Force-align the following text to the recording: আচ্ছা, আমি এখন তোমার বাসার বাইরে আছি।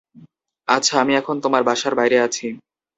আচ্ছা, 0.67 0.93
আমি 1.01 1.13
এখন 1.15 1.35
তোমার 1.43 1.61
বাসার 1.63 1.93
বাইরে 1.95 2.17
আছি। 2.19 2.47